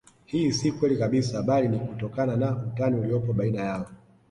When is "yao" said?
3.61-3.85